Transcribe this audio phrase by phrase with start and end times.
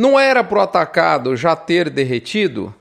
[0.00, 2.74] Não era para o atacado já ter derretido?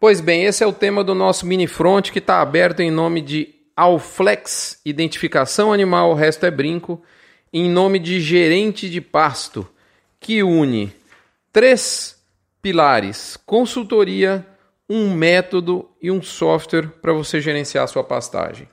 [0.00, 3.20] Pois bem, esse é o tema do nosso mini front que está aberto em nome
[3.20, 7.00] de Alflex, identificação animal, o resto é brinco,
[7.52, 9.64] em nome de gerente de pasto,
[10.18, 10.92] que une
[11.52, 12.20] três
[12.60, 14.44] pilares: consultoria,
[14.90, 18.68] um método e um software para você gerenciar a sua pastagem.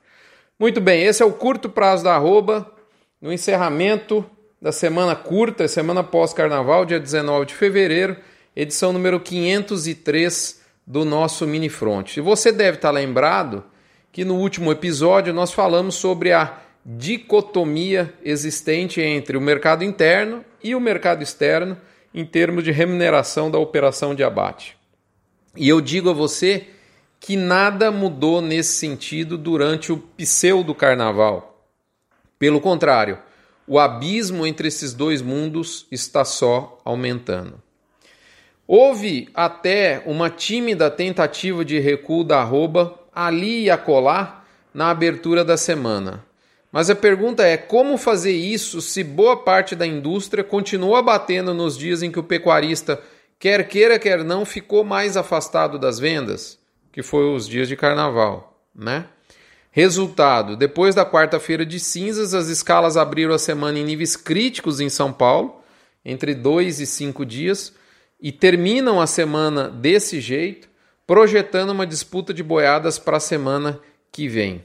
[0.59, 2.73] Muito bem, esse é o curto prazo da arroba,
[3.21, 4.25] no encerramento
[4.61, 8.17] da semana curta, semana pós-carnaval, dia 19 de fevereiro,
[8.55, 12.17] edição número 503 do nosso mini front.
[12.17, 13.63] E você deve estar lembrado
[14.11, 20.75] que no último episódio nós falamos sobre a dicotomia existente entre o mercado interno e
[20.75, 21.77] o mercado externo
[22.13, 24.77] em termos de remuneração da operação de abate.
[25.55, 26.67] E eu digo a você
[27.19, 31.65] que nada mudou nesse sentido durante o pseudo carnaval.
[32.37, 33.17] Pelo contrário,
[33.67, 37.61] o abismo entre esses dois mundos está só aumentando.
[38.67, 45.55] Houve até uma tímida tentativa de recuo da arroba ali e acolá na abertura da
[45.55, 46.25] semana.
[46.71, 51.77] Mas a pergunta é como fazer isso se boa parte da indústria continua batendo nos
[51.77, 53.01] dias em que o pecuarista,
[53.39, 56.59] quer queira, quer não, ficou mais afastado das vendas,
[56.91, 59.05] que foi os dias de carnaval, né?
[59.75, 64.87] Resultado: depois da quarta-feira de cinzas, as escalas abriram a semana em níveis críticos em
[64.87, 65.61] São Paulo,
[66.05, 67.73] entre dois e cinco dias,
[68.17, 70.69] e terminam a semana desse jeito,
[71.05, 73.77] projetando uma disputa de boiadas para a semana
[74.13, 74.63] que vem.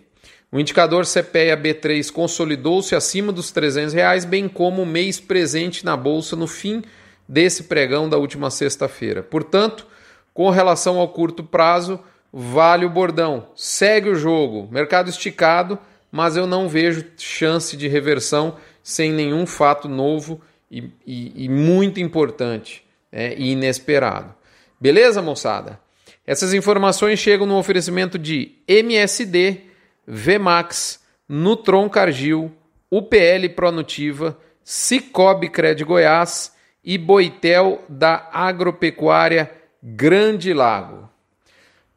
[0.52, 5.96] O indicador CPEA B3 consolidou-se acima dos 300 reais, bem como o mês presente na
[5.96, 6.84] bolsa no fim
[7.28, 9.24] desse pregão da última sexta-feira.
[9.24, 9.88] Portanto,
[10.32, 11.98] com relação ao curto prazo,
[12.32, 15.78] vale o bordão, segue o jogo, mercado esticado,
[16.10, 22.00] mas eu não vejo chance de reversão sem nenhum fato novo e, e, e muito
[22.00, 24.34] importante é, e inesperado.
[24.80, 25.80] Beleza, moçada?
[26.26, 29.62] Essas informações chegam no oferecimento de MSD,
[30.06, 32.52] Vmax, Nutron Cargill,
[32.90, 36.54] UPL Pronutiva, Cicobi Cred Goiás
[36.84, 39.50] e Boitel da Agropecuária
[39.82, 41.09] Grande Lago.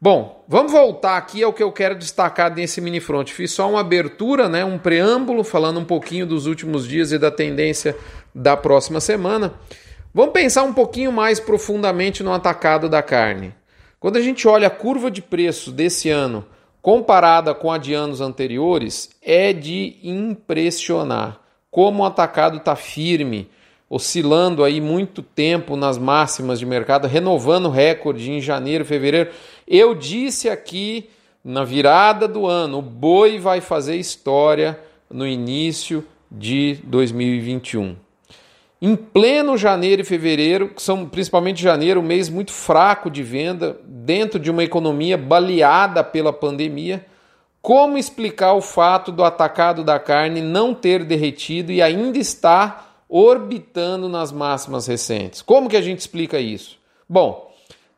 [0.04, 3.30] Bom, vamos voltar aqui ao que eu quero destacar nesse mini front.
[3.30, 7.30] Fiz só uma abertura, né, um preâmbulo falando um pouquinho dos últimos dias e da
[7.30, 7.96] tendência
[8.34, 9.54] da próxima semana.
[10.12, 13.54] Vamos pensar um pouquinho mais profundamente no atacado da carne.
[13.98, 16.44] Quando a gente olha a curva de preço desse ano
[16.82, 21.40] comparada com a de anos anteriores, é de impressionar
[21.70, 23.48] como o atacado está firme,
[23.88, 29.30] oscilando aí muito tempo nas máximas de mercado, renovando recorde em janeiro, fevereiro.
[29.66, 31.08] Eu disse aqui
[31.44, 34.80] na virada do ano, o boi vai fazer história
[35.10, 37.96] no início de 2021.
[38.80, 43.78] Em pleno janeiro e fevereiro, que são principalmente janeiro, um mês muito fraco de venda,
[43.84, 47.06] dentro de uma economia baleada pela pandemia,
[47.62, 54.06] como explicar o fato do atacado da carne não ter derretido e ainda estar orbitando
[54.06, 55.40] nas máximas recentes?
[55.40, 56.78] Como que a gente explica isso?
[57.08, 57.53] Bom,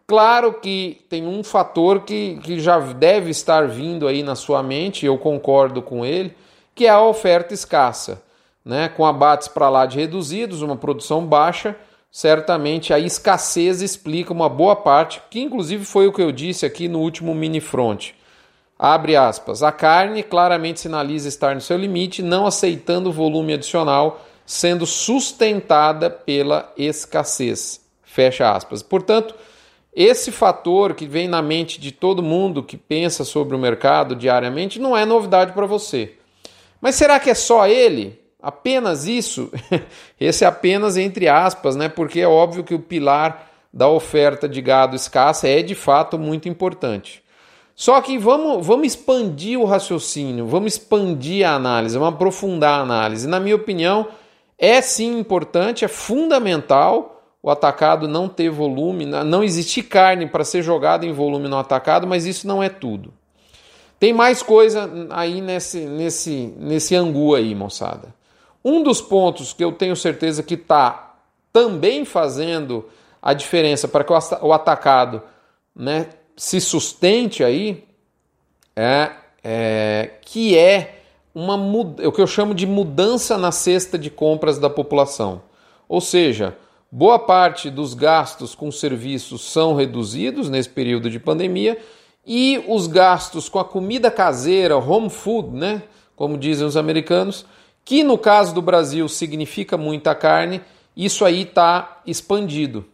[0.06, 5.06] claro que tem um fator que, que já deve estar vindo aí na sua mente,
[5.06, 6.34] eu concordo com ele,
[6.74, 8.22] que é a oferta escassa
[8.66, 11.76] né, com abates para lá de reduzidos, uma produção baixa,
[12.10, 16.88] certamente a escassez explica uma boa parte, que inclusive foi o que eu disse aqui
[16.88, 18.10] no último mini front.
[18.76, 19.62] Abre aspas.
[19.62, 26.72] A carne claramente sinaliza estar no seu limite, não aceitando volume adicional, sendo sustentada pela
[26.76, 27.80] escassez.
[28.02, 28.82] Fecha aspas.
[28.82, 29.34] Portanto,
[29.96, 34.78] esse fator que vem na mente de todo mundo que pensa sobre o mercado diariamente
[34.78, 36.12] não é novidade para você.
[36.82, 38.20] Mas será que é só ele?
[38.42, 39.50] Apenas isso,
[40.20, 41.88] esse é apenas entre aspas, né?
[41.88, 46.46] Porque é óbvio que o pilar da oferta de gado escassa é de fato muito
[46.46, 47.22] importante.
[47.74, 53.26] Só que vamos, vamos expandir o raciocínio, vamos expandir a análise, vamos aprofundar a análise.
[53.26, 54.08] Na minha opinião,
[54.58, 57.15] é sim importante, é fundamental
[57.46, 62.04] o atacado não ter volume, não existir carne para ser jogada em volume no atacado,
[62.04, 63.14] mas isso não é tudo.
[64.00, 68.12] Tem mais coisa aí nesse, nesse, nesse angu aí, moçada.
[68.64, 71.14] Um dos pontos que eu tenho certeza que está
[71.52, 72.84] também fazendo
[73.22, 74.12] a diferença para que
[74.42, 75.22] o atacado
[75.72, 77.84] né, se sustente aí
[78.74, 79.12] é,
[79.44, 80.98] é, que é
[81.32, 85.42] uma o que eu chamo de mudança na cesta de compras da população.
[85.88, 86.56] Ou seja,
[86.90, 91.78] boa parte dos gastos com serviços são reduzidos nesse período de pandemia
[92.26, 95.82] e os gastos com a comida caseira, home food, né,
[96.14, 97.46] como dizem os americanos,
[97.84, 100.60] que no caso do Brasil significa muita carne,
[100.96, 102.84] isso aí está expandido.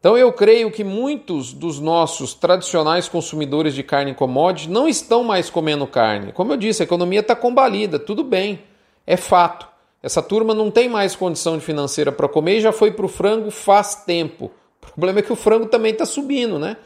[0.00, 5.50] Então eu creio que muitos dos nossos tradicionais consumidores de carne commodity não estão mais
[5.50, 6.32] comendo carne.
[6.32, 8.60] Como eu disse, a economia está combalida, tudo bem,
[9.06, 9.75] é fato.
[10.06, 13.50] Essa turma não tem mais condição financeira para comer e já foi para o frango
[13.50, 14.52] faz tempo.
[14.80, 16.76] O problema é que o frango também está subindo, né?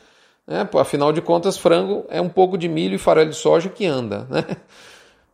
[0.49, 3.85] É, afinal de contas, frango é um pouco de milho e farelo de soja que
[3.85, 4.57] anda, né?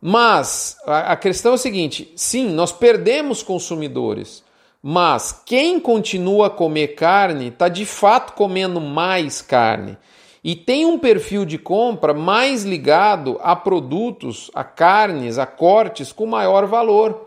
[0.01, 4.43] Mas a, questão é a seguinte: sim, nós perdemos consumidores,
[4.83, 9.97] mas quem continua a comer carne está de fato comendo mais carne
[10.43, 16.25] e tem um perfil de compra mais ligado a produtos, a carnes, a cortes com
[16.25, 17.26] maior valor.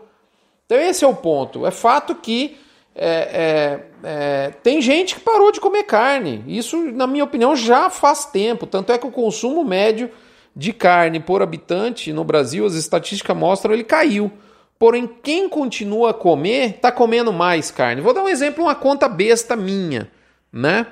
[0.71, 1.65] Então, esse é o ponto.
[1.67, 2.57] É fato que
[2.95, 6.45] é, é, é, tem gente que parou de comer carne.
[6.47, 8.65] Isso, na minha opinião, já faz tempo.
[8.65, 10.09] Tanto é que o consumo médio
[10.55, 14.31] de carne por habitante no Brasil, as estatísticas mostram, ele caiu.
[14.79, 17.99] Porém, quem continua a comer está comendo mais carne.
[17.99, 20.09] Vou dar um exemplo, uma conta besta minha,
[20.53, 20.87] né?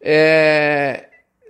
[0.00, 1.04] É...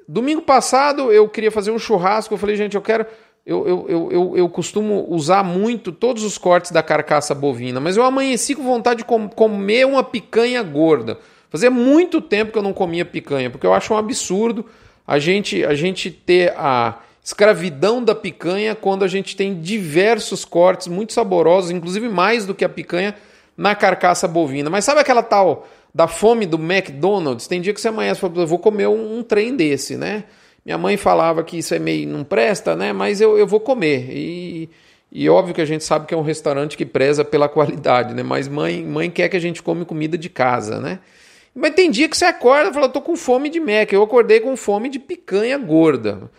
[0.06, 2.34] Domingo passado eu queria fazer um churrasco.
[2.34, 3.06] Eu falei, gente, eu quero.
[3.44, 7.96] Eu, eu, eu, eu, eu costumo usar muito todos os cortes da carcaça bovina, mas
[7.96, 11.18] eu amanheci com vontade de com comer uma picanha gorda.
[11.48, 14.66] Fazia muito tempo que eu não comia picanha, porque eu acho um absurdo
[15.06, 20.86] a gente, a gente ter a escravidão da picanha quando a gente tem diversos cortes
[20.86, 23.16] muito saborosos, inclusive mais do que a picanha
[23.56, 24.70] na carcaça bovina.
[24.70, 27.46] Mas sabe aquela tal da fome do McDonald's?
[27.46, 30.24] Tem dia que você amanhece e fala, vou comer um, um, trem desse, né?
[30.64, 32.92] Minha mãe falava que isso é meio não presta, né?
[32.92, 34.08] Mas eu, eu vou comer.
[34.10, 34.68] E,
[35.10, 38.22] e óbvio que a gente sabe que é um restaurante que preza pela qualidade, né?
[38.22, 41.00] Mas mãe, mãe quer que a gente come comida de casa, né?
[41.54, 43.92] Mas tem dia que você acorda e fala, tô com fome de Mac.
[43.92, 46.30] Eu acordei com fome de picanha gorda.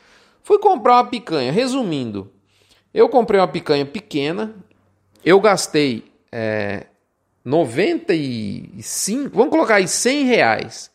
[0.44, 1.52] Fui comprar uma picanha.
[1.52, 2.32] Resumindo,
[2.94, 4.56] eu comprei uma picanha pequena,
[5.24, 6.86] eu gastei é,
[7.44, 10.91] 95, vamos colocar aí 100 reais.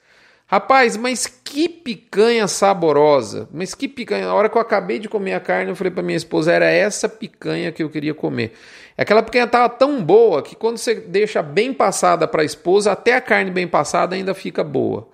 [0.49, 3.49] Rapaz, mas que picanha saborosa!
[3.53, 4.27] Mas que picanha!
[4.27, 6.67] Na hora que eu acabei de comer a carne, eu falei para minha esposa: era
[6.67, 8.53] essa picanha que eu queria comer.
[8.97, 13.15] Aquela picanha estava tão boa que quando você deixa bem passada para a esposa, até
[13.15, 15.09] a carne bem passada ainda fica boa.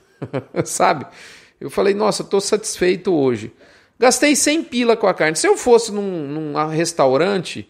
[0.64, 1.06] Sabe?
[1.60, 3.52] Eu falei: nossa, estou satisfeito hoje.
[3.98, 5.36] Gastei 100 pila com a carne.
[5.36, 7.68] Se eu fosse num, num restaurante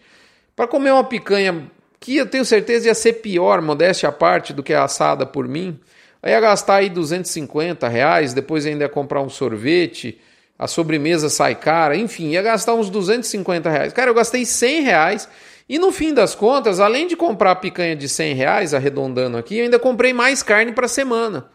[0.55, 1.69] para comer uma picanha
[1.99, 5.47] que eu tenho certeza ia ser pior, modéstia à parte, do que a assada por
[5.47, 5.79] mim,
[6.23, 10.19] aí ia gastar aí 250 reais, depois ainda ia comprar um sorvete,
[10.57, 13.91] a sobremesa sai cara, enfim, ia gastar uns 250 reais.
[13.93, 15.29] Cara, eu gastei 100 reais
[15.67, 19.57] e no fim das contas, além de comprar a picanha de 100 reais, arredondando aqui,
[19.57, 21.49] eu ainda comprei mais carne para semana.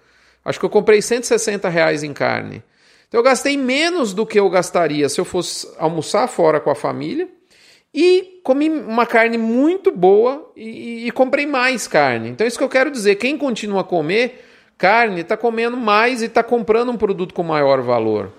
[0.45, 2.63] Acho que eu comprei 160 reais em carne.
[3.09, 6.75] Então eu gastei menos do que eu gastaria se eu fosse almoçar fora com a
[6.75, 7.29] família
[7.93, 12.29] e comi uma carne muito boa e, e comprei mais carne.
[12.31, 13.15] Então é isso que eu quero dizer.
[13.17, 14.48] Quem continua a comer
[14.79, 18.31] carne está comendo mais e está comprando um produto com maior valor,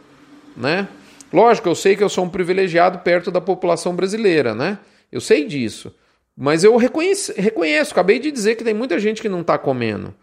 [0.56, 0.88] né?
[1.32, 4.80] Lógico, eu sei que eu sou um privilegiado perto da população brasileira, né?
[5.12, 5.94] Eu sei disso.
[6.36, 10.16] Mas eu reconheço, reconheço acabei de dizer que tem muita gente que não está comendo.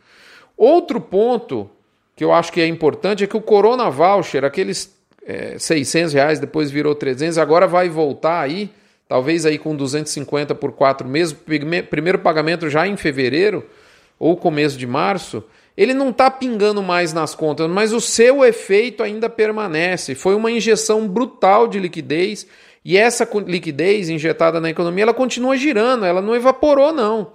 [0.57, 1.71] Outro ponto
[2.17, 4.97] que eu acho que é importante é que o Corona Voucher, aqueles
[5.27, 8.71] é, 600 reais, depois virou 300, agora vai voltar aí,
[9.07, 11.37] talvez aí com 250 por quatro meses,
[11.91, 13.67] primeiro pagamento já em fevereiro
[14.19, 15.45] ou começo de março,
[15.77, 20.15] ele não está pingando mais nas contas, mas o seu efeito ainda permanece.
[20.15, 22.47] Foi uma injeção brutal de liquidez
[22.85, 27.33] e essa liquidez injetada na economia, ela continua girando, ela não evaporou não.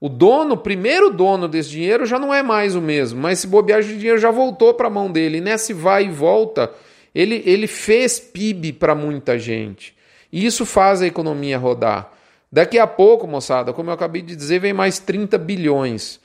[0.00, 3.46] O dono, o primeiro dono desse dinheiro já não é mais o mesmo, mas se
[3.46, 5.38] bobear, o dinheiro já voltou para a mão dele.
[5.38, 6.72] E nesse vai e volta,
[7.14, 9.94] ele, ele fez PIB para muita gente.
[10.32, 12.12] E isso faz a economia rodar.
[12.50, 16.18] Daqui a pouco, moçada, como eu acabei de dizer, vem mais 30 bilhões.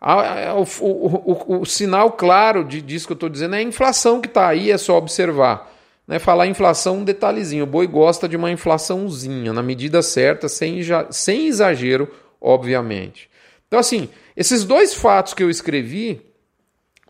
[0.00, 4.20] O, o, o, o sinal claro de, disso que eu estou dizendo é a inflação
[4.20, 5.72] que está aí, é só observar.
[6.06, 6.18] Né?
[6.18, 7.64] Falar inflação, um detalhezinho.
[7.64, 12.10] O boi gosta de uma inflaçãozinha, na medida certa, sem, sem exagero
[12.40, 13.28] obviamente.
[13.66, 16.22] Então, assim, esses dois fatos que eu escrevi,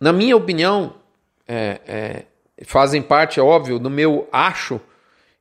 [0.00, 0.94] na minha opinião,
[1.46, 4.80] é, é, fazem parte, é óbvio, do meu acho.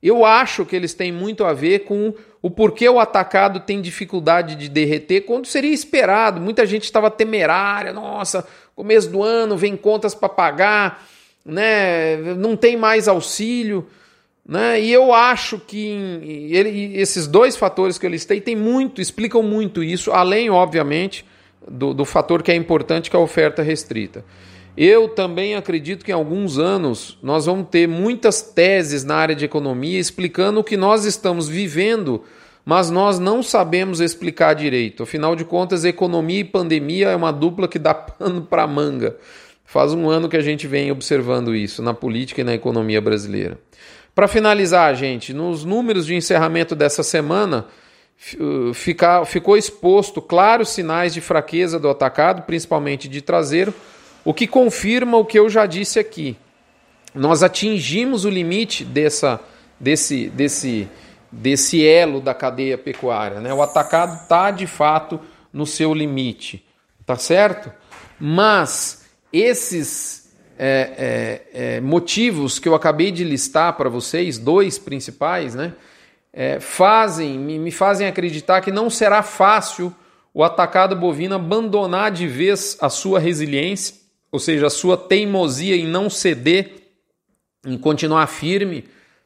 [0.06, 4.54] Eu acho que eles têm muito a ver com o porquê o atacado tem dificuldade
[4.54, 6.40] de derreter quando seria esperado.
[6.40, 8.46] Muita gente estava temerária, nossa,
[8.76, 11.04] começo do ano vem contas para pagar,
[11.44, 12.16] né?
[12.36, 13.88] Não tem mais auxílio.
[14.48, 14.80] Né?
[14.80, 15.88] E eu acho que
[16.52, 21.24] ele, esses dois fatores que eu listei tem muito, explicam muito isso, além, obviamente,
[21.68, 24.24] do, do fator que é importante, que é a oferta restrita.
[24.76, 29.44] Eu também acredito que em alguns anos nós vamos ter muitas teses na área de
[29.44, 32.22] economia explicando o que nós estamos vivendo
[32.66, 35.04] mas nós não sabemos explicar direito.
[35.04, 39.16] Afinal de contas, economia e pandemia é uma dupla que dá pano para manga.
[39.64, 43.56] Faz um ano que a gente vem observando isso na política e na economia brasileira.
[44.12, 47.66] Para finalizar, gente, nos números de encerramento dessa semana,
[48.40, 53.72] uh, fica, ficou exposto claros sinais de fraqueza do atacado, principalmente de traseiro,
[54.26, 56.36] o que confirma o que eu já disse aqui.
[57.14, 59.38] Nós atingimos o limite dessa,
[59.78, 60.88] desse, desse,
[61.30, 63.38] desse elo da cadeia pecuária.
[63.38, 63.54] Né?
[63.54, 65.20] O atacado está de fato
[65.52, 66.66] no seu limite,
[67.06, 67.72] tá certo?
[68.18, 75.54] Mas esses é, é, é, motivos que eu acabei de listar para vocês, dois principais,
[75.54, 75.72] né,
[76.32, 79.94] é, fazem, me, me fazem acreditar que não será fácil
[80.34, 85.86] o atacado bovino abandonar de vez a sua resiliência, ou seja, a sua teimosia em
[85.86, 86.72] não ceder,
[87.64, 88.84] em continuar firme.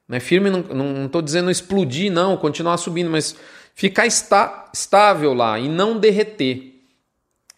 [0.09, 0.21] Né?
[0.21, 3.37] Firme, não estou dizendo explodir, não, continuar subindo, mas
[3.75, 6.71] ficar está, estável lá e não derreter.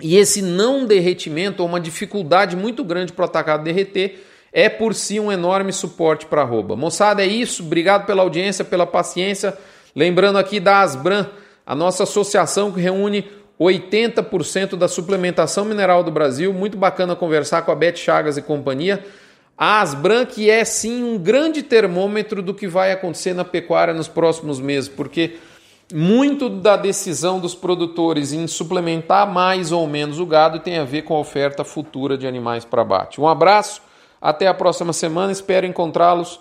[0.01, 4.95] E esse não derretimento, ou uma dificuldade muito grande para o atacado derreter, é por
[4.95, 6.77] si um enorme suporte para a arroba.
[6.77, 7.63] Moçada, é isso.
[7.63, 9.57] Obrigado pela audiência, pela paciência.
[9.95, 11.27] Lembrando aqui da Asbran,
[11.65, 13.31] a nossa associação que reúne
[13.65, 16.53] 80% da suplementação mineral do Brasil.
[16.53, 19.05] Muito bacana conversar com a Beth Chagas e companhia.
[19.57, 24.09] A Asbran que é sim um grande termômetro do que vai acontecer na pecuária nos
[24.09, 25.37] próximos meses, porque
[25.93, 31.03] muito da decisão dos produtores em suplementar mais ou menos o gado tem a ver
[31.03, 33.21] com a oferta futura de animais para abate.
[33.21, 33.83] Um abraço,
[34.21, 35.31] até a próxima semana.
[35.31, 36.41] Espero encontrá-los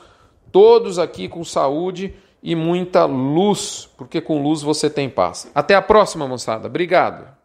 [0.51, 5.50] todos aqui com saúde e muita luz, porque com luz você tem paz.
[5.53, 6.67] Até a próxima, moçada.
[6.67, 7.40] Obrigado.